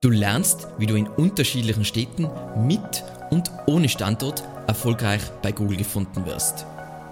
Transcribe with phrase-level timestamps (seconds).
[0.00, 6.24] Du lernst, wie du in unterschiedlichen Städten mit und ohne Standort erfolgreich bei Google gefunden
[6.24, 6.64] wirst.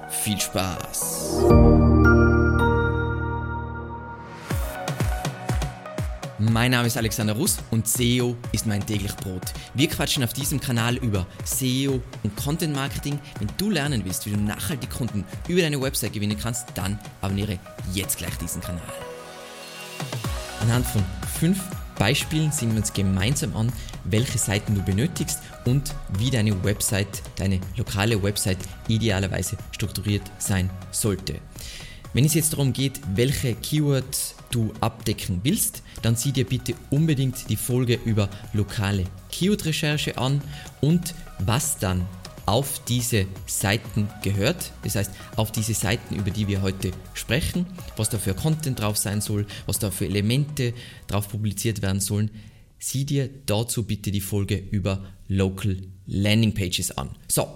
[0.08, 1.42] Viel Spaß!
[6.38, 9.52] Mein Name ist Alexander Russ und SEO ist mein täglich Brot.
[9.74, 13.18] Wir quatschen auf diesem Kanal über SEO und Content Marketing.
[13.40, 17.58] Wenn du lernen willst, wie du nachhaltig Kunden über deine Website gewinnen kannst, dann abonniere
[17.92, 18.80] jetzt gleich diesen Kanal.
[20.60, 21.02] Anhand von
[21.40, 21.58] fünf
[21.98, 23.72] Beispielen sehen wir uns gemeinsam an,
[24.04, 31.40] welche Seiten du benötigst und wie deine Website, deine lokale Website idealerweise strukturiert sein sollte.
[32.12, 37.48] Wenn es jetzt darum geht, welche Keywords du abdecken willst, dann sieh dir bitte unbedingt
[37.50, 40.40] die Folge über lokale Keyword-Recherche an
[40.80, 42.06] und was dann
[42.46, 44.72] auf diese Seiten gehört.
[44.82, 48.96] Das heißt, auf diese Seiten, über die wir heute sprechen, was da für Content drauf
[48.96, 50.72] sein soll, was da für Elemente
[51.08, 52.30] drauf publiziert werden sollen.
[52.78, 57.10] Sieh dir dazu bitte die Folge über Local Landing Pages an.
[57.28, 57.48] So,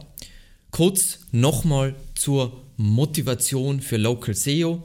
[0.71, 4.83] kurz nochmal zur Motivation für Local SEO.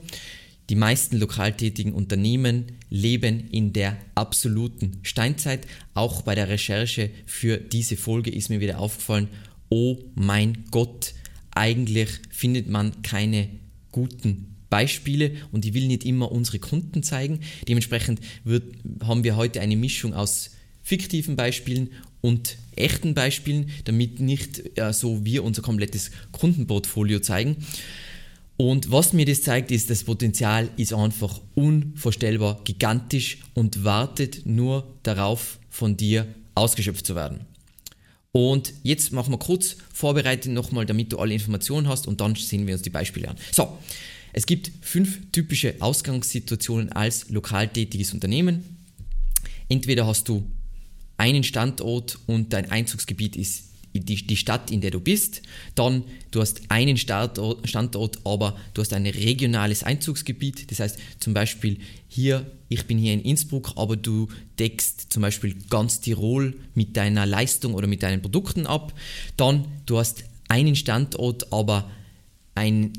[0.68, 5.66] Die meisten lokal tätigen Unternehmen leben in der absoluten Steinzeit.
[5.94, 9.28] Auch bei der Recherche für diese Folge ist mir wieder aufgefallen,
[9.68, 11.14] oh mein Gott,
[11.52, 13.48] eigentlich findet man keine
[13.92, 17.40] guten Beispiele und ich will nicht immer unsere Kunden zeigen.
[17.68, 18.64] Dementsprechend wird,
[19.02, 20.50] haben wir heute eine Mischung aus
[20.82, 27.56] fiktiven Beispielen und echten Beispielen, damit nicht äh, so wir unser komplettes Kundenportfolio zeigen.
[28.56, 34.86] Und was mir das zeigt, ist, das Potenzial ist einfach unvorstellbar gigantisch und wartet nur
[35.02, 37.40] darauf, von dir ausgeschöpft zu werden.
[38.36, 42.66] Und jetzt machen wir kurz vorbereitet nochmal, damit du alle Informationen hast und dann sehen
[42.66, 43.36] wir uns die Beispiele an.
[43.50, 43.78] So,
[44.34, 48.62] es gibt fünf typische Ausgangssituationen als lokal tätiges Unternehmen.
[49.70, 50.44] Entweder hast du
[51.16, 55.42] einen Standort und dein Einzugsgebiet ist die, die Stadt, in der du bist.
[55.74, 60.70] Dann, du hast einen Standort, Standort, aber du hast ein regionales Einzugsgebiet.
[60.70, 65.54] Das heißt, zum Beispiel hier, ich bin hier in Innsbruck, aber du deckst zum Beispiel
[65.70, 68.92] ganz Tirol mit deiner Leistung oder mit deinen Produkten ab.
[69.36, 71.90] Dann, du hast einen Standort, aber
[72.54, 72.92] ein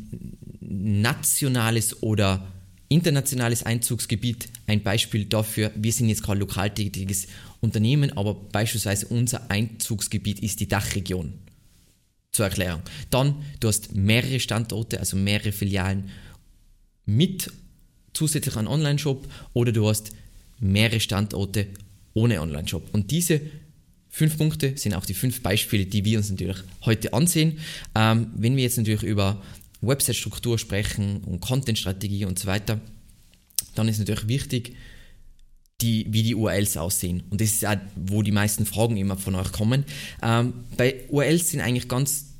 [0.61, 2.47] nationales oder
[2.89, 4.49] internationales Einzugsgebiet.
[4.65, 7.27] Ein Beispiel dafür, wir sind jetzt gerade lokal tätiges
[7.61, 11.33] Unternehmen, aber beispielsweise unser Einzugsgebiet ist die Dachregion.
[12.31, 12.81] Zur Erklärung.
[13.09, 16.09] Dann, du hast mehrere Standorte, also mehrere Filialen
[17.05, 17.51] mit
[18.13, 20.11] zusätzlich einem Online-Shop oder du hast
[20.59, 21.67] mehrere Standorte
[22.13, 22.89] ohne Online-Shop.
[22.93, 23.41] Und diese
[24.09, 27.59] fünf Punkte sind auch die fünf Beispiele, die wir uns natürlich heute ansehen.
[27.95, 29.41] Ähm, wenn wir jetzt natürlich über
[29.81, 32.81] Website-Struktur sprechen und Content-Strategie und so weiter,
[33.75, 34.75] dann ist natürlich wichtig,
[35.81, 37.23] die, wie die URLs aussehen.
[37.29, 39.85] Und das ist auch, wo die meisten Fragen immer von euch kommen.
[40.23, 42.33] Ähm, bei URLs sind eigentlich ganz,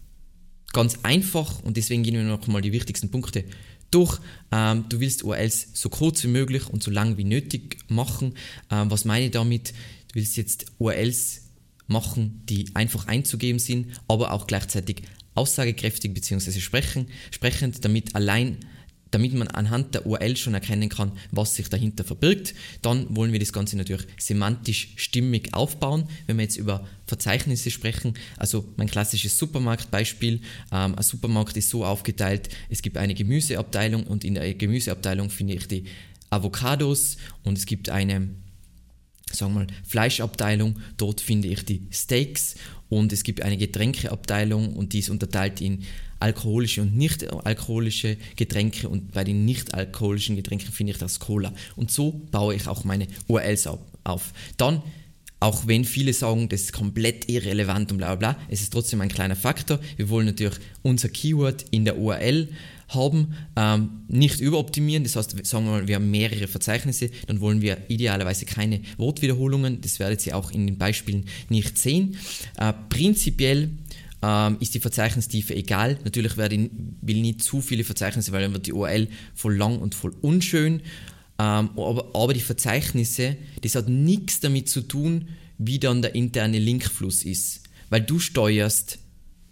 [0.74, 3.44] ganz einfach und deswegen gehen wir nochmal die wichtigsten Punkte
[3.92, 4.20] durch.
[4.52, 8.34] Ähm, du willst URLs so kurz wie möglich und so lang wie nötig machen.
[8.72, 9.70] Ähm, was meine ich damit?
[9.70, 11.44] Du willst jetzt URLs
[11.86, 15.04] machen, die einfach einzugeben sind, aber auch gleichzeitig
[15.36, 16.60] aussagekräftig bzw.
[16.60, 18.58] sprechend, damit allein
[19.12, 22.54] damit man anhand der URL schon erkennen kann, was sich dahinter verbirgt.
[22.82, 26.08] Dann wollen wir das Ganze natürlich semantisch stimmig aufbauen.
[26.26, 30.42] Wenn wir jetzt über Verzeichnisse sprechen, also mein klassisches Supermarktbeispiel,
[30.72, 35.54] ähm, ein Supermarkt ist so aufgeteilt, es gibt eine Gemüseabteilung und in der Gemüseabteilung finde
[35.54, 35.86] ich die
[36.30, 38.30] Avocados und es gibt eine
[39.32, 42.56] sagen wir mal, Fleischabteilung, dort finde ich die Steaks
[42.90, 45.84] und es gibt eine Getränkeabteilung und die ist unterteilt in
[46.20, 51.54] alkoholische und nicht alkoholische Getränke und bei den nicht alkoholischen Getränken finde ich das Cola.
[51.76, 53.68] Und so baue ich auch meine URLs
[54.04, 54.34] auf.
[54.58, 54.82] Dann
[55.40, 59.02] auch wenn viele sagen, das ist komplett irrelevant und bla bla bla, es ist trotzdem
[59.02, 59.80] ein kleiner Faktor.
[59.96, 62.50] Wir wollen natürlich unser Keyword in der URL
[62.90, 65.04] haben, ähm, nicht überoptimieren.
[65.04, 69.82] Das heißt, sagen wir mal, wir haben mehrere Verzeichnisse, dann wollen wir idealerweise keine Wortwiederholungen.
[69.82, 72.18] Das werdet ihr auch in den Beispielen nicht sehen.
[72.58, 73.70] Äh, prinzipiell
[74.22, 76.00] ähm, ist die Verzeichnistiefe egal.
[76.04, 76.70] Natürlich werde ich,
[77.02, 80.82] will nicht zu viele Verzeichnisse, weil dann wird die URL voll lang und voll unschön.
[81.40, 86.60] Ähm, aber, aber die Verzeichnisse, das hat nichts damit zu tun, wie dann der interne
[86.60, 87.64] Linkfluss ist.
[87.90, 89.00] Weil du steuerst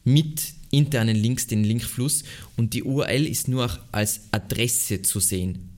[0.04, 2.24] mit internen Links den Linkfluss
[2.58, 5.70] und die URL ist nur als Adresse zu sehen.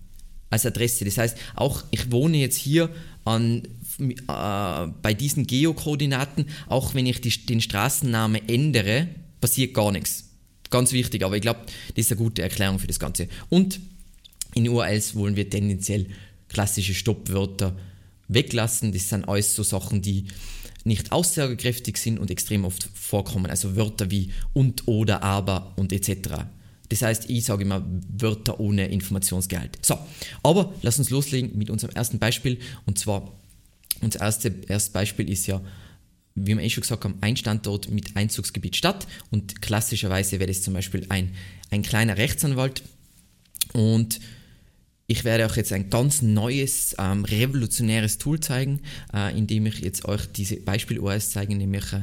[0.50, 1.06] Als Adresse.
[1.06, 2.90] Das heißt, auch ich wohne jetzt hier
[3.26, 3.64] an,
[4.00, 9.08] äh, bei diesen Geokoordinaten, auch wenn ich die, den Straßennamen ändere,
[9.42, 10.26] passiert gar nichts.
[10.70, 11.62] Ganz wichtig, aber ich glaube,
[11.96, 13.28] das ist eine gute Erklärung für das Ganze.
[13.50, 13.80] Und
[14.54, 16.08] in URLs wollen wir tendenziell
[16.50, 17.78] klassische Stoppwörter
[18.28, 18.92] weglassen.
[18.92, 20.26] Das sind alles so Sachen, die
[20.84, 23.48] nicht aussagekräftig sind und extrem oft vorkommen.
[23.48, 26.46] Also Wörter wie und, oder, aber und etc.
[26.90, 27.86] Das heißt, ich sage immer
[28.18, 29.78] Wörter ohne Informationsgehalt.
[29.86, 29.98] So,
[30.44, 32.60] aber lass uns loslegen mit unserem ersten Beispiel.
[32.86, 33.34] Und zwar,
[34.02, 35.62] unser erste, erstes Beispiel ist ja,
[36.36, 39.08] wie wir eh schon gesagt haben, ein Standort mit Einzugsgebiet Stadt.
[39.32, 41.34] Und klassischerweise wäre das zum Beispiel ein,
[41.72, 42.84] ein kleiner Rechtsanwalt.
[43.74, 44.20] Und
[45.08, 48.82] ich werde euch jetzt ein ganz neues, ähm, revolutionäres Tool zeigen,
[49.14, 52.02] äh, indem ich jetzt euch diese Beispiel-OS zeige, nämlich äh,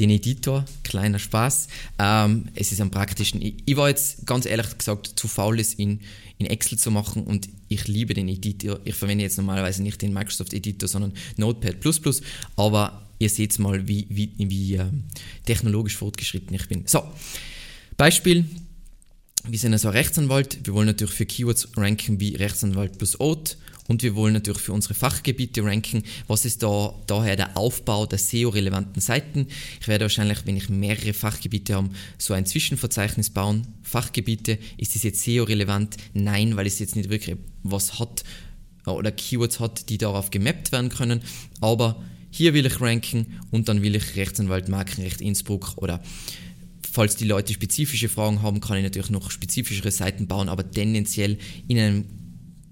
[0.00, 0.64] den Editor.
[0.82, 1.68] Kleiner Spaß.
[1.98, 3.40] Ähm, es ist am praktischen.
[3.42, 6.00] Ich, ich, war jetzt ganz ehrlich gesagt zu faul, es in,
[6.38, 8.80] in Excel zu machen und ich liebe den Editor.
[8.84, 11.76] Ich verwende jetzt normalerweise nicht den Microsoft Editor, sondern Notepad++,
[12.56, 14.86] aber ihr seht mal, wie, wie, wie äh,
[15.44, 16.84] technologisch fortgeschritten ich bin.
[16.86, 17.04] So,
[17.96, 18.46] Beispiel,
[19.48, 23.56] wir sind also Rechtsanwalt, wir wollen natürlich für Keywords ranken wie Rechtsanwalt plus Oath
[23.88, 26.04] und wir wollen natürlich für unsere Fachgebiete ranken.
[26.28, 29.48] Was ist da daher der Aufbau der SEO-relevanten Seiten?
[29.80, 33.66] Ich werde wahrscheinlich, wenn ich mehrere Fachgebiete habe, so ein Zwischenverzeichnis bauen.
[33.82, 35.96] Fachgebiete, ist das jetzt SEO-relevant?
[36.14, 38.22] Nein, weil es jetzt nicht wirklich was hat
[38.86, 41.22] oder Keywords hat, die darauf gemappt werden können.
[41.60, 42.00] Aber
[42.30, 46.00] hier will ich ranken und dann will ich Rechtsanwalt Markenrecht Innsbruck oder
[46.92, 51.38] Falls die Leute spezifische Fragen haben, kann ich natürlich noch spezifischere Seiten bauen, aber tendenziell
[51.68, 52.04] in, einem,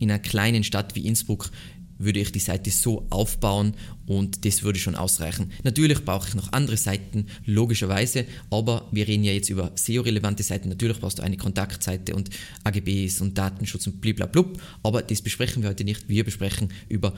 [0.01, 1.51] in einer kleinen Stadt wie Innsbruck
[1.99, 3.75] würde ich die Seite so aufbauen
[4.07, 5.53] und das würde schon ausreichen.
[5.63, 10.69] Natürlich brauche ich noch andere Seiten, logischerweise, aber wir reden ja jetzt über SEO-relevante Seiten.
[10.69, 12.31] Natürlich brauchst du eine Kontaktseite und
[12.65, 16.09] AGBs und Datenschutz und bliblablub, aber das besprechen wir heute nicht.
[16.09, 17.15] Wir besprechen über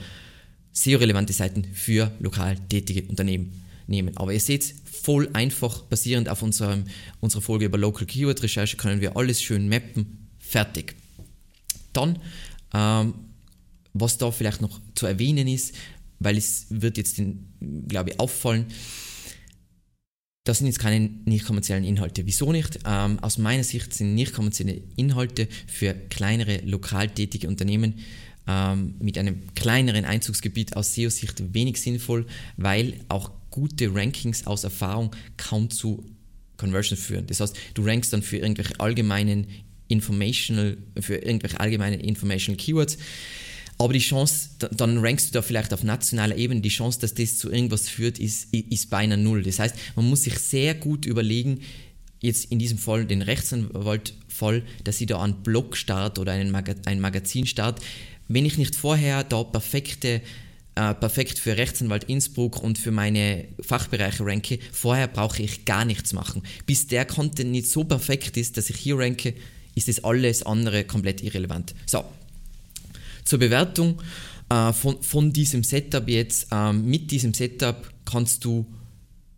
[0.71, 4.17] SEO-relevante Seiten für lokal tätige Unternehmen nehmen.
[4.17, 6.85] Aber ihr seht, voll einfach, basierend auf unserem,
[7.19, 10.29] unserer Folge über Local Keyword Recherche, können wir alles schön mappen.
[10.39, 10.95] Fertig.
[11.93, 12.19] Dann,
[12.73, 13.13] ähm,
[13.93, 15.75] was da vielleicht noch zu erwähnen ist,
[16.19, 17.21] weil es wird jetzt,
[17.87, 18.65] glaube ich, auffallen,
[20.43, 22.25] das sind jetzt keine nicht kommerziellen Inhalte.
[22.25, 22.79] Wieso nicht?
[22.85, 27.99] Ähm, aus meiner Sicht sind nicht kommerzielle Inhalte für kleinere, lokal tätige Unternehmen
[28.47, 32.25] ähm, mit einem kleineren Einzugsgebiet aus SEO-Sicht wenig sinnvoll,
[32.57, 36.03] weil auch gute Rankings aus Erfahrung kaum zu
[36.57, 37.27] Conversions führen.
[37.27, 39.47] Das heißt, du rankst dann für irgendwelche allgemeinen
[39.87, 42.97] informational, für irgendwelche allgemeinen informational Keywords.
[43.77, 47.37] Aber die Chance, dann rankst du da vielleicht auf nationaler Ebene, die Chance, dass das
[47.37, 49.41] zu irgendwas führt, ist, ist beinahe null.
[49.43, 51.61] Das heißt, man muss sich sehr gut überlegen,
[52.21, 56.75] jetzt in diesem Fall den Rechtsanwalt-Fall, dass sie da einen Blog start oder einen Mag
[56.85, 57.81] ein Magazin start.
[58.27, 60.21] Wenn ich nicht vorher da perfekte
[60.75, 64.59] äh, perfekt für Rechtsanwalt Innsbruck und für meine Fachbereiche ranke.
[64.71, 66.43] Vorher brauche ich gar nichts machen.
[66.65, 69.33] Bis der Content nicht so perfekt ist, dass ich hier ranke,
[69.75, 71.73] ist das alles andere komplett irrelevant.
[71.85, 72.03] So,
[73.23, 74.01] zur Bewertung
[74.49, 76.47] äh, von, von diesem Setup jetzt.
[76.51, 78.65] Ähm, mit diesem Setup kannst du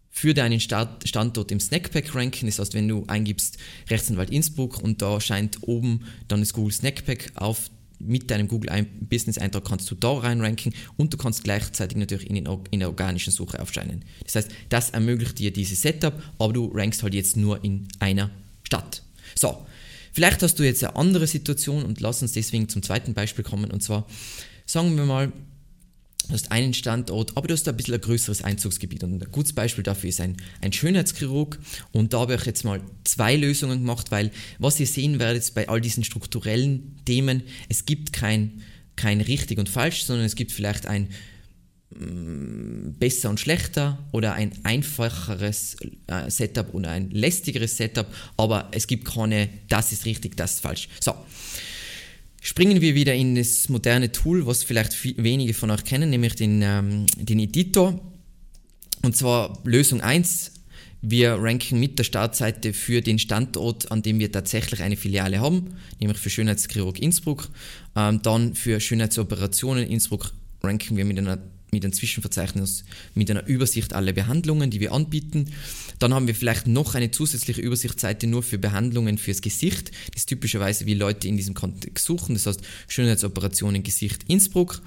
[0.10, 2.46] für deinen Start, Standort im Snackpack ranken.
[2.46, 3.58] Das heißt, wenn du eingibst
[3.90, 7.72] Rechtsanwalt Innsbruck und da scheint oben dann das Google Snackpack auf
[8.06, 12.30] mit deinem Google Business Eintrag kannst du da rein ranken und du kannst gleichzeitig natürlich
[12.30, 14.04] in, den, in der organischen Suche aufscheinen.
[14.24, 18.30] Das heißt, das ermöglicht dir dieses Setup, aber du rankst halt jetzt nur in einer
[18.64, 19.04] Stadt.
[19.36, 19.66] So,
[20.12, 23.72] vielleicht hast du jetzt eine andere Situation und lass uns deswegen zum zweiten Beispiel kommen
[23.72, 24.06] und zwar
[24.66, 25.32] sagen wir mal,
[26.28, 29.04] Du hast einen Standort, aber du hast ein bisschen ein größeres Einzugsgebiet.
[29.04, 31.60] Und ein gutes Beispiel dafür ist ein, ein Schönheitschirurg.
[31.92, 35.68] Und da habe ich jetzt mal zwei Lösungen gemacht, weil was ihr sehen werdet bei
[35.68, 38.62] all diesen strukturellen Themen, es gibt kein,
[38.96, 41.10] kein richtig und falsch, sondern es gibt vielleicht ein
[41.90, 45.76] mm, besser und schlechter oder ein einfacheres
[46.08, 50.60] äh, Setup oder ein lästigeres Setup, aber es gibt keine, das ist richtig, das ist
[50.62, 50.88] falsch.
[51.02, 51.14] So,
[52.44, 56.36] springen wir wieder in das moderne Tool, was vielleicht viel, wenige von euch kennen, nämlich
[56.36, 58.00] den, ähm, den Editor.
[59.02, 60.52] Und zwar Lösung 1.
[61.02, 65.76] Wir ranken mit der Startseite für den Standort, an dem wir tatsächlich eine Filiale haben,
[66.00, 67.50] nämlich für Schönheitschirurg Innsbruck.
[67.96, 71.40] Ähm, dann für Schönheitsoperationen Innsbruck ranken wir mit einer
[71.74, 75.52] mit einem Zwischenverzeichnis, mit einer Übersicht aller Behandlungen, die wir anbieten.
[76.00, 79.92] Dann haben wir vielleicht noch eine zusätzliche Übersichtsseite nur für Behandlungen fürs Gesicht.
[80.14, 82.36] Das ist typischerweise, wie Leute in diesem Kontext suchen.
[82.36, 84.82] Das heißt Schönheitsoperationen Gesicht Innsbruck.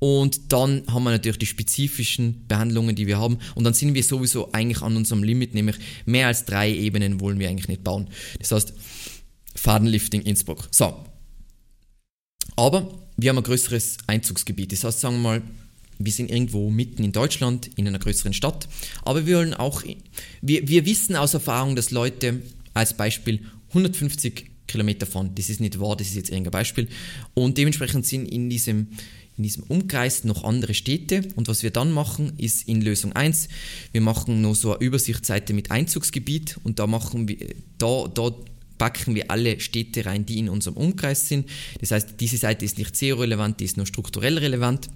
[0.00, 3.38] Und dann haben wir natürlich die spezifischen Behandlungen, die wir haben.
[3.54, 7.38] Und dann sind wir sowieso eigentlich an unserem Limit, nämlich mehr als drei Ebenen wollen
[7.38, 8.08] wir eigentlich nicht bauen.
[8.38, 8.72] Das heißt,
[9.54, 10.68] Fadenlifting Innsbruck.
[10.70, 11.04] So.
[12.56, 14.72] Aber wir haben ein größeres Einzugsgebiet.
[14.72, 15.42] Das heißt, sagen wir mal,
[16.00, 18.68] wir sind irgendwo mitten in Deutschland, in einer größeren Stadt,
[19.02, 19.84] aber wir wollen auch,
[20.40, 22.42] wir, wir wissen aus Erfahrung, dass Leute
[22.74, 25.32] als Beispiel 150 Kilometer fahren.
[25.34, 26.88] Das ist nicht wahr, das ist jetzt irgendein Beispiel.
[27.34, 28.88] Und dementsprechend sind in diesem,
[29.36, 33.48] in diesem Umkreis noch andere Städte und was wir dann machen, ist in Lösung 1,
[33.92, 37.36] wir machen noch so eine Übersichtsseite mit Einzugsgebiet und da machen wir,
[37.78, 38.32] da, da
[38.78, 41.46] packen wir alle Städte rein, die in unserem Umkreis sind.
[41.80, 44.88] Das heißt, diese Seite ist nicht SEO-relevant, die ist nur strukturell relevant.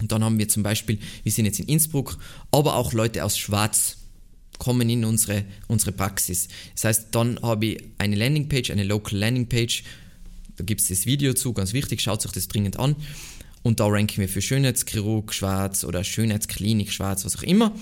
[0.00, 2.18] Und dann haben wir zum Beispiel, wir sind jetzt in Innsbruck,
[2.50, 3.96] aber auch Leute aus Schwarz
[4.58, 6.48] kommen in unsere, unsere Praxis.
[6.74, 9.84] Das heißt, dann habe ich eine Landingpage, eine Local Landingpage,
[10.56, 12.96] da gibt es das Video zu, ganz wichtig, schaut euch das dringend an.
[13.62, 17.74] Und da ranken wir für Schönheitschirurg schwarz oder Schönheitsklinik schwarz, was auch immer.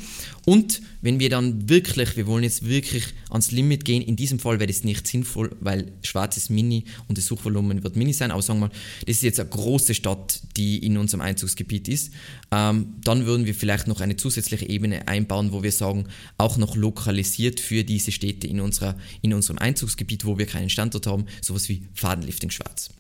[0.45, 4.59] Und wenn wir dann wirklich, wir wollen jetzt wirklich ans Limit gehen, in diesem Fall
[4.59, 8.43] wäre das nicht sinnvoll, weil schwarz ist mini und das Suchvolumen wird mini sein, aber
[8.43, 8.75] sagen wir mal,
[9.07, 12.13] das ist jetzt eine große Stadt, die in unserem Einzugsgebiet ist,
[12.53, 16.07] ähm, dann würden wir vielleicht noch eine zusätzliche Ebene einbauen, wo wir sagen,
[16.39, 21.07] auch noch lokalisiert für diese Städte in, unserer, in unserem Einzugsgebiet, wo wir keinen Standort
[21.07, 22.91] haben, sowas wie Fadenlifting schwarz.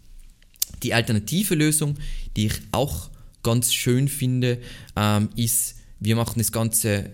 [0.82, 1.96] Die alternative Lösung,
[2.36, 3.10] die ich auch
[3.42, 4.60] ganz schön finde,
[4.96, 7.10] ähm, ist, wir machen das Ganze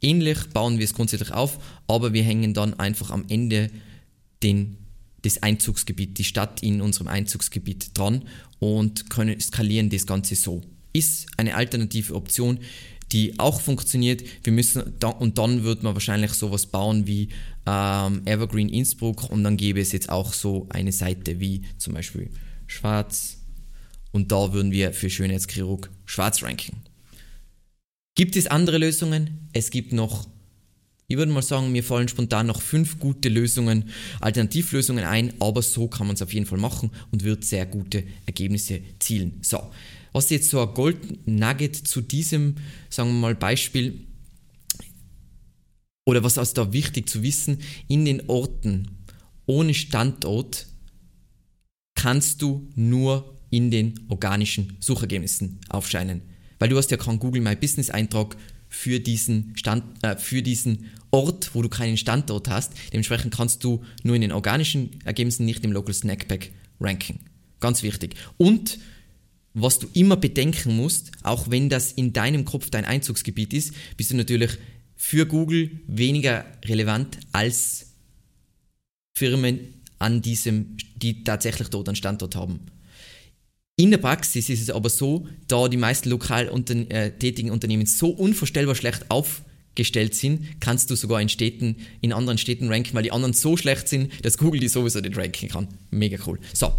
[0.00, 3.70] ähnlich, bauen wir es grundsätzlich auf, aber wir hängen dann einfach am Ende
[4.42, 4.76] den,
[5.22, 8.22] das Einzugsgebiet, die Stadt in unserem Einzugsgebiet dran
[8.58, 10.62] und können skalieren das Ganze so.
[10.92, 12.58] Ist eine alternative Option,
[13.12, 14.22] die auch funktioniert.
[14.42, 17.28] Wir müssen da, und dann wird man wahrscheinlich sowas bauen wie
[17.66, 22.30] ähm, Evergreen Innsbruck und dann gäbe es jetzt auch so eine Seite wie zum Beispiel
[22.66, 23.35] schwarz
[24.16, 26.78] und da würden wir für Schönheitschirurg schwarz ranken.
[28.14, 29.50] Gibt es andere Lösungen?
[29.52, 30.26] Es gibt noch,
[31.06, 35.86] ich würde mal sagen, mir fallen spontan noch fünf gute Lösungen, Alternativlösungen ein, aber so
[35.86, 39.38] kann man es auf jeden Fall machen und wird sehr gute Ergebnisse zielen.
[39.42, 39.70] So,
[40.14, 42.56] was jetzt so ein Gold Nugget zu diesem,
[42.88, 44.06] sagen wir mal, Beispiel?
[46.06, 47.58] Oder was ist da wichtig zu wissen?
[47.86, 48.88] In den Orten
[49.44, 50.68] ohne Standort
[51.94, 56.22] kannst du nur in den organischen Suchergebnissen aufscheinen.
[56.58, 58.36] Weil du hast ja keinen Google My Business Eintrag
[58.68, 62.72] für diesen, Stand, äh, für diesen Ort, wo du keinen Standort hast.
[62.92, 66.50] Dementsprechend kannst du nur in den organischen Ergebnissen, nicht im Local Snack Pack
[66.80, 67.20] ranken.
[67.60, 68.16] Ganz wichtig.
[68.36, 68.78] Und
[69.54, 74.10] was du immer bedenken musst, auch wenn das in deinem Kopf dein Einzugsgebiet ist, bist
[74.10, 74.58] du natürlich
[74.96, 77.94] für Google weniger relevant als
[79.16, 82.60] Firmen an diesem, die tatsächlich dort einen Standort haben.
[83.78, 87.84] In der Praxis ist es aber so, da die meisten lokal unter, äh, tätigen Unternehmen
[87.84, 93.02] so unvorstellbar schlecht aufgestellt sind, kannst du sogar in Städten, in anderen Städten ranken, weil
[93.02, 95.68] die anderen so schlecht sind, dass Google die sowieso nicht ranken kann.
[95.90, 96.38] Mega cool.
[96.54, 96.72] So,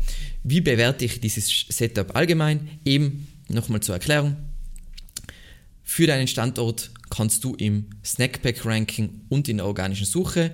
[0.44, 2.68] wie bewerte ich dieses Setup allgemein?
[2.84, 4.36] Eben nochmal zur Erklärung.
[5.84, 10.52] Für deinen Standort kannst du im Snackpack-Ranking und in der organischen Suche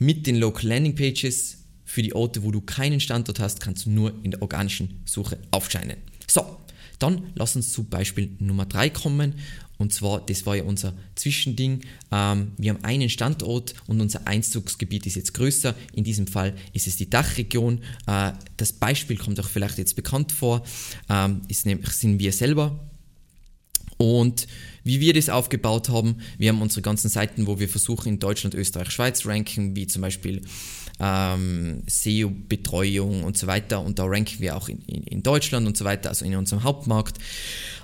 [0.00, 1.59] mit den Local Landing Pages
[1.90, 5.38] für die Orte, wo du keinen Standort hast, kannst du nur in der organischen Suche
[5.50, 5.96] aufscheinen.
[6.28, 6.58] So,
[7.00, 9.34] dann lass uns zu Beispiel Nummer 3 kommen.
[9.76, 11.80] Und zwar, das war ja unser Zwischending.
[12.12, 15.74] Ähm, wir haben einen Standort und unser Einzugsgebiet ist jetzt größer.
[15.92, 17.80] In diesem Fall ist es die Dachregion.
[18.06, 20.62] Äh, das Beispiel kommt auch vielleicht jetzt bekannt vor.
[21.08, 22.89] Ähm, ist nämlich, sind wir selber.
[24.00, 24.46] Und
[24.82, 28.54] wie wir das aufgebaut haben, wir haben unsere ganzen Seiten, wo wir versuchen in Deutschland,
[28.54, 30.40] Österreich, Schweiz ranken, wie zum Beispiel
[30.98, 33.82] ähm, SEO-Betreuung und so weiter.
[33.82, 36.64] Und da ranken wir auch in, in, in Deutschland und so weiter, also in unserem
[36.64, 37.18] Hauptmarkt.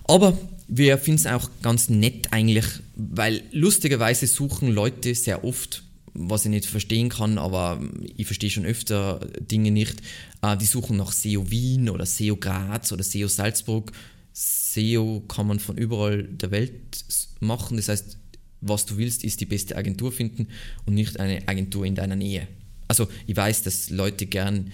[0.04, 5.82] Aber wir finden es auch ganz nett eigentlich, weil lustigerweise suchen Leute sehr oft,
[6.14, 7.78] was ich nicht verstehen kann, aber
[8.16, 10.00] ich verstehe schon öfter Dinge nicht,
[10.40, 13.92] äh, die suchen nach SEO Wien oder SEO Graz oder SEO Salzburg.
[14.36, 17.04] SEO kann man von überall der Welt
[17.40, 18.18] machen, das heißt,
[18.60, 20.48] was du willst, ist die beste Agentur finden
[20.84, 22.46] und nicht eine Agentur in deiner Nähe.
[22.86, 24.72] Also ich weiß, dass Leute gern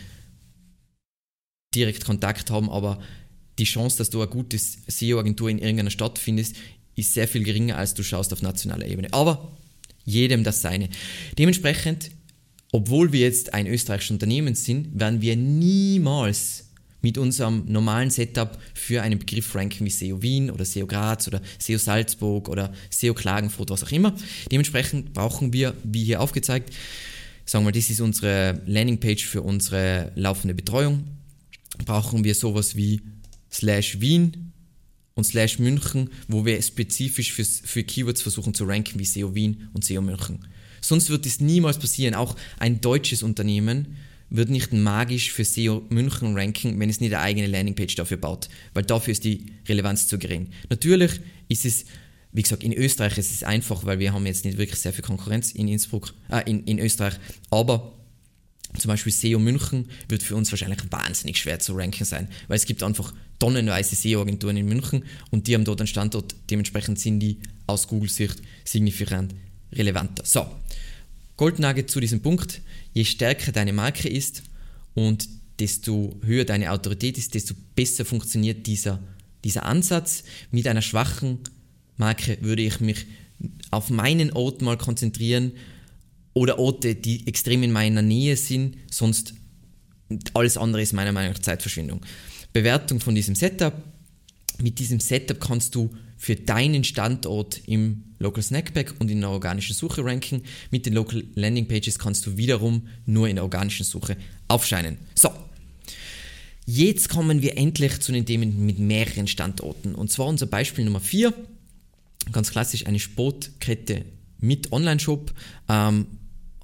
[1.76, 3.00] direkt Kontakt haben, aber
[3.60, 6.56] die Chance, dass du eine gute SEO-Agentur in irgendeiner Stadt findest,
[6.96, 9.12] ist sehr viel geringer, als du schaust auf nationaler Ebene.
[9.12, 9.56] Aber
[10.04, 10.88] jedem das seine.
[11.38, 12.10] Dementsprechend,
[12.72, 16.71] obwohl wir jetzt ein österreichisches Unternehmen sind, werden wir niemals
[17.02, 21.42] mit unserem normalen Setup für einen Begriff ranken wie SEO Wien oder SEO Graz oder
[21.58, 24.14] SEO Salzburg oder SEO Klagenfurt, was auch immer.
[24.50, 26.72] Dementsprechend brauchen wir, wie hier aufgezeigt,
[27.44, 31.04] sagen wir, das ist unsere Landingpage für unsere laufende Betreuung,
[31.84, 33.02] brauchen wir sowas wie
[33.50, 34.52] slash Wien
[35.14, 39.68] und slash München, wo wir spezifisch für, für Keywords versuchen zu ranken wie SEO Wien
[39.74, 40.38] und SEO München.
[40.80, 42.14] Sonst wird es niemals passieren.
[42.14, 43.96] Auch ein deutsches Unternehmen
[44.36, 48.48] wird nicht magisch für SEO München ranken, wenn es nicht eine eigene Landingpage dafür baut,
[48.72, 50.48] weil dafür ist die Relevanz zu gering.
[50.70, 51.84] Natürlich ist es
[52.34, 55.04] wie gesagt, in Österreich ist es einfach, weil wir haben jetzt nicht wirklich sehr viel
[55.04, 57.18] Konkurrenz in Innsbruck, äh, in, in Österreich.
[57.50, 57.92] Aber
[58.78, 62.64] zum Beispiel SEO München wird für uns wahrscheinlich wahnsinnig schwer zu ranken sein, weil es
[62.64, 67.38] gibt einfach tonnenweise SEO-Agenturen in München und die haben dort einen Standort, dementsprechend sind die
[67.66, 69.34] aus Google-Sicht signifikant
[69.72, 70.24] relevanter.
[70.24, 70.46] So,
[71.36, 72.60] Goldnagel zu diesem Punkt,
[72.92, 74.42] je stärker deine Marke ist
[74.94, 79.00] und desto höher deine Autorität ist, desto besser funktioniert dieser,
[79.44, 80.24] dieser Ansatz.
[80.50, 81.38] Mit einer schwachen
[81.96, 83.06] Marke würde ich mich
[83.70, 85.52] auf meinen Ort mal konzentrieren
[86.34, 89.34] oder Orte, die extrem in meiner Nähe sind, sonst
[90.34, 92.04] alles andere ist meiner Meinung nach Zeitverschwendung.
[92.52, 93.74] Bewertung von diesem Setup.
[94.62, 99.74] Mit diesem Setup kannst du für deinen Standort im Local Snackpack und in der organischen
[99.74, 100.42] Suche ranken.
[100.70, 104.16] Mit den Local Landing Pages kannst du wiederum nur in der organischen Suche
[104.46, 104.98] aufscheinen.
[105.16, 105.30] So,
[106.64, 109.96] jetzt kommen wir endlich zu den Themen mit mehreren Standorten.
[109.96, 111.34] Und zwar unser Beispiel Nummer 4,
[112.30, 114.04] ganz klassisch eine Sportkette
[114.38, 115.34] mit Online-Shop.
[115.68, 116.06] Ähm,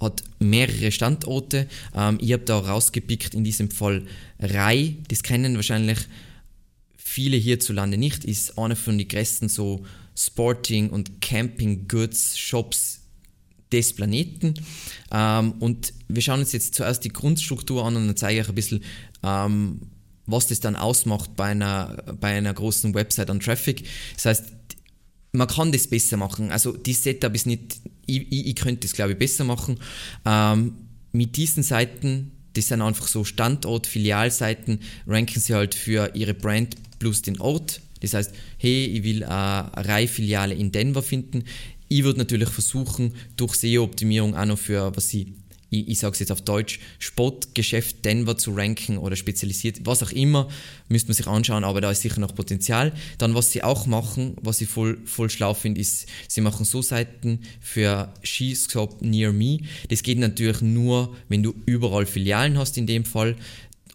[0.01, 1.67] hat mehrere Standorte.
[1.95, 4.07] Ähm, ich habe da rausgepickt in diesem Fall
[4.39, 5.99] Rai, das kennen wahrscheinlich
[7.09, 9.85] viele hierzulande nicht, ist einer von den größten so
[10.15, 13.01] Sporting- und Camping-Goods-Shops
[13.73, 14.55] des Planeten.
[15.11, 18.49] Ähm, und wir schauen uns jetzt zuerst die Grundstruktur an und dann zeige ich euch
[18.51, 18.85] ein bisschen,
[19.23, 19.81] ähm,
[20.27, 23.85] was das dann ausmacht bei einer, bei einer großen Website an Traffic.
[24.15, 24.45] Das heißt,
[25.33, 26.51] man kann das besser machen.
[26.51, 29.79] Also die Setup ist nicht, ich, ich, ich könnte das glaube ich besser machen.
[30.25, 30.75] Ähm,
[31.13, 37.23] mit diesen Seiten, das sind einfach so Standort-Filialseiten, ranken sie halt für ihre Brand plus
[37.23, 37.81] den Ort.
[38.01, 41.45] Das heißt, hey, ich will eine Reihfiliale in Denver finden.
[41.89, 45.35] Ich würde natürlich versuchen, durch SEO-Optimierung auch noch für, was sie
[45.71, 50.13] ich, ich sage es jetzt auf Deutsch, Sportgeschäft Denver zu ranken oder spezialisiert, was auch
[50.13, 50.49] immer,
[50.89, 52.93] müsste man sich anschauen, aber da ist sicher noch Potenzial.
[53.19, 56.83] Dann, was sie auch machen, was ich voll, voll schlau finde, ist, sie machen so
[56.83, 59.59] Seiten für Skiscope Near Me.
[59.89, 63.37] Das geht natürlich nur, wenn du überall Filialen hast in dem Fall.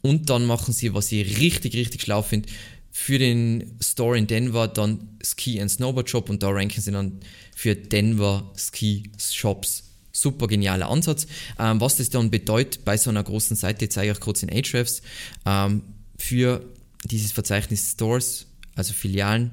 [0.02, 2.50] Und dann machen sie, was ich richtig, richtig schlau finde,
[2.94, 7.20] für den Store in Denver dann Ski and Snowboard Shop und da ranken sie dann
[7.56, 9.84] für Denver Ski Shops
[10.14, 11.26] super genialer Ansatz.
[11.60, 14.52] Ähm, was das dann bedeutet bei so einer großen Seite, zeige ich euch kurz in
[14.52, 15.02] Ahrefs.
[15.46, 15.82] Ähm,
[16.18, 16.64] für
[17.04, 19.52] dieses Verzeichnis Stores, also Filialen,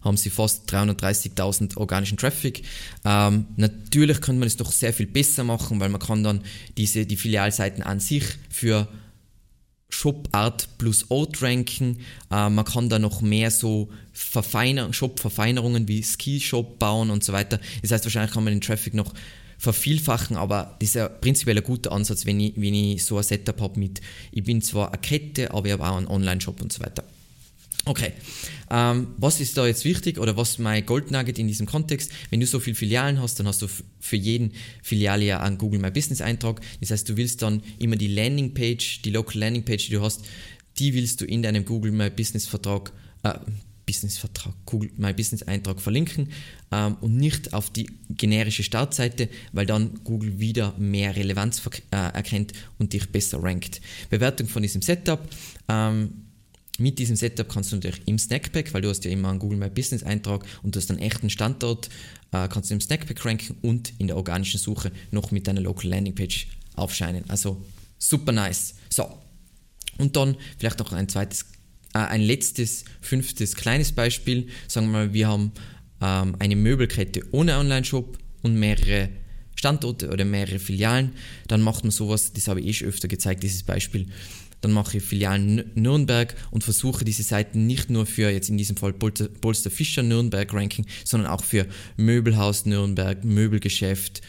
[0.00, 2.62] haben sie fast 330.000 organischen Traffic.
[3.04, 6.40] Ähm, natürlich könnte man es doch sehr viel besser machen, weil man kann dann
[6.78, 8.88] diese, die Filialseiten an sich für
[9.96, 11.98] Shop-Art plus Out ranken.
[12.30, 17.60] Äh, man kann da noch mehr so Verfeiner Shop-Verfeinerungen wie Ski-Shop bauen und so weiter.
[17.82, 19.12] Das heißt, wahrscheinlich kann man den Traffic noch
[19.58, 23.22] vervielfachen, aber das ist ja prinzipiell ein guter Ansatz, wenn ich, wenn ich so ein
[23.22, 26.72] Setup habe mit, ich bin zwar eine Kette, aber ich habe auch einen Online-Shop und
[26.72, 27.04] so weiter.
[27.88, 28.12] Okay,
[28.68, 32.10] ähm, was ist da jetzt wichtig oder was mein Goldnugget in diesem Kontext?
[32.30, 33.68] Wenn du so viele Filialen hast, dann hast du
[34.00, 36.60] für jeden Filiale ja einen Google My Business Eintrag.
[36.80, 40.24] Das heißt, du willst dann immer die Landingpage, die Local Landingpage, die du hast,
[40.80, 43.34] die willst du in deinem Google My Business Vertrag, äh,
[43.86, 46.30] Business Vertrag, Google My Business Eintrag verlinken
[46.72, 52.52] ähm, und nicht auf die generische Startseite, weil dann Google wieder mehr Relevanz äh, erkennt
[52.80, 53.80] und dich besser rankt.
[54.10, 55.20] Bewertung von diesem Setup.
[55.68, 56.25] Ähm,
[56.78, 59.58] mit diesem Setup kannst du natürlich im Snackpack, weil du hast ja immer einen Google
[59.58, 61.88] My Business Eintrag und du hast einen echten Standort,
[62.32, 65.90] äh, kannst du im Snackpack ranken und in der organischen Suche noch mit deiner Local
[65.90, 67.24] Landing Page aufscheinen.
[67.28, 67.62] Also
[67.98, 68.74] super nice.
[68.90, 69.08] So.
[69.98, 71.46] Und dann vielleicht noch ein zweites,
[71.94, 74.48] äh, ein letztes, fünftes kleines Beispiel.
[74.68, 75.52] Sagen wir mal, wir haben
[76.00, 79.08] ähm, eine Möbelkette ohne Online-Shop und mehrere
[79.54, 81.12] Standorte oder mehrere Filialen.
[81.48, 84.06] Dann macht man sowas, das habe ich eh schon öfter gezeigt, dieses Beispiel
[84.60, 88.76] dann mache ich Filialen Nürnberg und versuche diese Seiten nicht nur für jetzt in diesem
[88.76, 91.66] Fall Polster Fischer Nürnberg Ranking, sondern auch für
[91.96, 94.22] Möbelhaus Nürnberg, Möbelgeschäft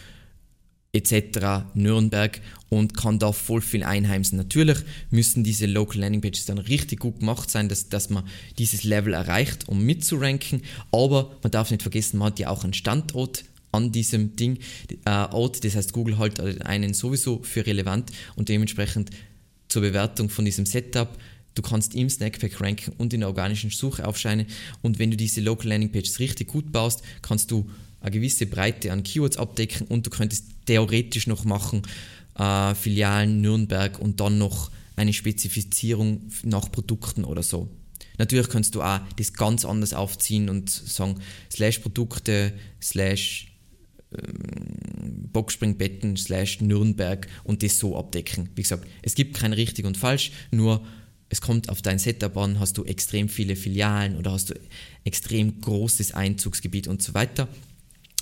[0.94, 1.66] etc.
[1.74, 4.38] Nürnberg und kann da voll viel einheimsen.
[4.38, 8.24] Natürlich müssen diese Local Landing Pages dann richtig gut gemacht sein, dass, dass man
[8.58, 12.74] dieses Level erreicht, um mitzuranken, aber man darf nicht vergessen, man hat ja auch einen
[12.74, 14.60] Standort an diesem Ding,
[15.06, 19.12] äh, Ort, das heißt Google hält einen sowieso für relevant und dementsprechend
[19.68, 21.18] zur Bewertung von diesem Setup.
[21.56, 24.46] Du kannst im Snackpack ranken und in der organischen Suche aufscheinen.
[24.82, 28.92] Und wenn du diese Local Landing Pages richtig gut baust, kannst du eine gewisse Breite
[28.92, 31.82] an Keywords abdecken und du könntest theoretisch noch machen,
[32.38, 37.70] äh, Filialen Nürnberg und dann noch eine Spezifizierung nach Produkten oder so.
[38.18, 41.20] Natürlich kannst du auch das ganz anders aufziehen und sagen,
[41.52, 43.47] slash Produkte, slash
[45.34, 48.50] Boxspringbetten slash Nürnberg und das so abdecken.
[48.56, 50.86] Wie gesagt, es gibt kein richtig und falsch, nur
[51.30, 54.54] es kommt auf dein Setup an, hast du extrem viele Filialen oder hast du
[55.04, 57.50] extrem großes Einzugsgebiet und so weiter.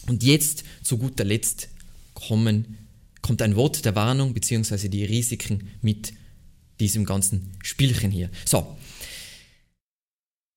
[0.07, 1.69] Und jetzt zu guter Letzt
[2.13, 2.77] kommen
[3.21, 4.87] kommt ein Wort der Warnung bzw.
[4.87, 6.13] die Risiken mit
[6.79, 8.29] diesem ganzen Spielchen hier.
[8.45, 8.77] So.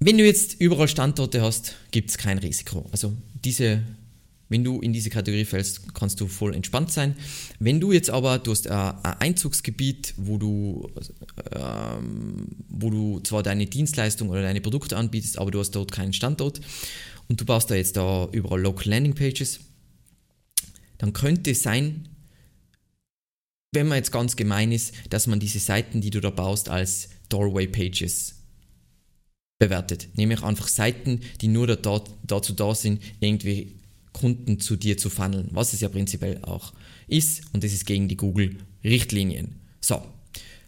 [0.00, 2.86] Wenn du jetzt überall Standorte hast, gibt es kein Risiko.
[2.92, 3.82] Also diese,
[4.48, 7.14] wenn du in diese Kategorie fällst, kannst du voll entspannt sein.
[7.58, 10.90] Wenn du jetzt aber, du hast ein Einzugsgebiet, wo du,
[11.54, 16.12] ähm, wo du zwar deine Dienstleistung oder deine Produkte anbietest, aber du hast dort keinen
[16.12, 16.60] Standort
[17.28, 19.60] und du baust da jetzt da überall Local Landing Pages,
[20.96, 22.08] dann könnte es sein,
[23.72, 27.10] wenn man jetzt ganz gemein ist, dass man diese Seiten, die du da baust, als
[27.28, 28.36] Doorway Pages
[29.58, 30.08] bewertet.
[30.14, 33.78] Nämlich einfach Seiten, die nur da, dazu da sind, irgendwie
[34.12, 36.72] Kunden zu dir zu funneln, was es ja prinzipiell auch
[37.06, 39.56] ist und das ist gegen die Google-Richtlinien.
[39.80, 40.02] So,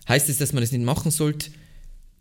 [0.09, 1.51] heißt es, dass man das nicht machen sollte?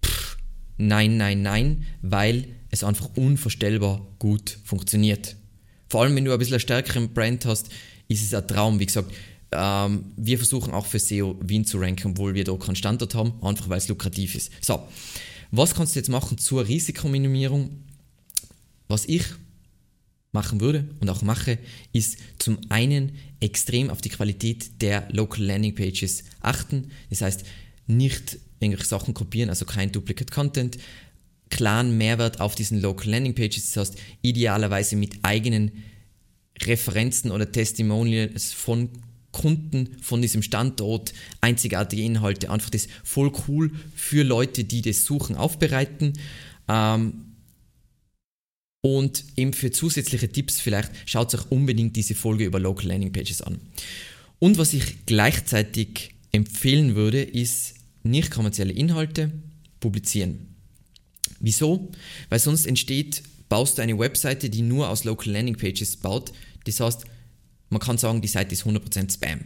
[0.04, 0.38] Pff,
[0.78, 5.36] nein, nein, nein, weil es einfach unvorstellbar gut funktioniert.
[5.88, 7.70] Vor allem, wenn du ein bisschen eine stärkere Brand hast,
[8.08, 8.80] ist es ein Traum.
[8.80, 9.12] Wie gesagt,
[9.52, 13.34] ähm, wir versuchen auch für SEO Wien zu ranken, obwohl wir da keinen Standort haben,
[13.42, 14.52] einfach weil es lukrativ ist.
[14.62, 14.88] So,
[15.52, 17.84] was kannst du jetzt machen zur Risikominimierung?
[18.88, 19.24] Was ich
[20.32, 21.58] machen würde und auch mache,
[21.92, 26.92] ist zum einen extrem auf die Qualität der Local Landing Pages achten.
[27.10, 27.44] Das heißt,
[27.88, 30.78] nicht irgendwelche Sachen kopieren, also kein Duplicate Content,
[31.50, 35.72] klaren Mehrwert auf diesen Local Landing Pages, das heißt idealerweise mit eigenen
[36.62, 38.90] Referenzen oder Testimonials von
[39.32, 45.36] Kunden von diesem Standort, einzigartige Inhalte, einfach das voll cool für Leute, die das suchen,
[45.36, 46.14] aufbereiten.
[46.68, 47.29] Ähm,
[48.82, 53.42] und eben für zusätzliche Tipps vielleicht schaut euch unbedingt diese Folge über Local Landing Pages
[53.42, 53.60] an.
[54.40, 59.32] Und was ich gleichzeitig empfehlen würde, ist nicht kommerzielle Inhalte
[59.80, 60.56] publizieren.
[61.40, 61.92] Wieso?
[62.30, 66.32] Weil sonst entsteht, baust du eine Webseite, die nur aus Local Landing Pages baut.
[66.66, 67.06] Das heißt,
[67.70, 69.42] man kann sagen, die Seite ist 100% Spam.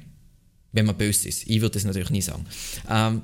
[0.72, 1.48] Wenn man böse ist.
[1.48, 2.46] Ich würde das natürlich nie sagen.
[2.90, 3.22] Ähm,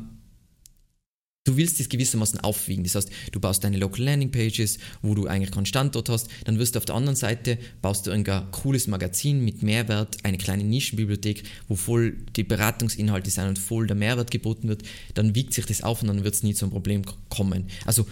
[1.49, 2.83] Du willst das gewissermaßen aufwiegen.
[2.83, 6.27] Das heißt, du baust deine Local Landing Pages, wo du eigentlich keinen Standort hast.
[6.45, 10.37] Dann wirst du auf der anderen Seite, baust du ein cooles Magazin mit Mehrwert, eine
[10.37, 14.83] kleine Nischenbibliothek, wo voll die Beratungsinhalte sind und voll der Mehrwert geboten wird.
[15.15, 17.65] Dann wiegt sich das auf und dann wird es nie zum Problem kommen.
[17.83, 18.05] Also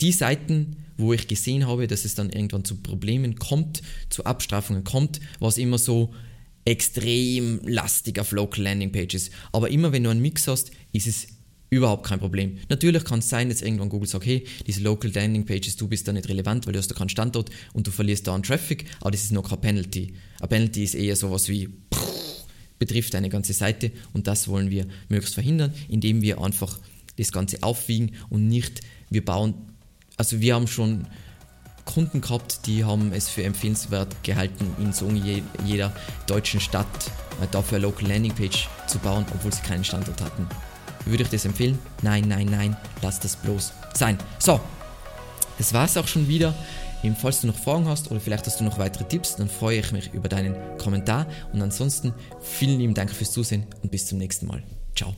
[0.00, 4.84] die Seiten, wo ich gesehen habe, dass es dann irgendwann zu Problemen kommt, zu Abstrafungen
[4.84, 6.14] kommt, war es immer so
[6.64, 9.32] extrem lastig auf Local Landing Pages.
[9.50, 11.26] Aber immer wenn du einen Mix hast, ist es
[11.72, 12.58] Überhaupt kein Problem.
[12.68, 16.06] Natürlich kann es sein, dass irgendwann Google sagt, hey, diese Local Landing Pages, du bist
[16.06, 18.84] da nicht relevant, weil du hast da keinen Standort und du verlierst da an Traffic,
[19.00, 20.12] aber das ist noch kein Penalty.
[20.42, 21.70] Ein Penalty ist eher sowas wie
[22.78, 26.78] betrifft eine ganze Seite und das wollen wir möglichst verhindern, indem wir einfach
[27.16, 29.54] das Ganze aufwiegen und nicht, wir bauen,
[30.18, 31.06] also wir haben schon
[31.86, 35.10] Kunden gehabt, die haben es für empfehlenswert gehalten, in so
[35.64, 36.86] jeder deutschen Stadt
[37.40, 40.46] äh, dafür eine Local Landing Page zu bauen, obwohl sie keinen Standort hatten.
[41.04, 41.78] Würde ich das empfehlen?
[42.02, 44.18] Nein, nein, nein, lass das bloß sein.
[44.38, 44.60] So,
[45.58, 46.54] das war's auch schon wieder.
[47.20, 49.90] Falls du noch Fragen hast oder vielleicht hast du noch weitere Tipps, dann freue ich
[49.90, 51.26] mich über deinen Kommentar.
[51.52, 54.62] Und ansonsten vielen lieben Dank fürs Zusehen und bis zum nächsten Mal.
[54.94, 55.12] Ciao.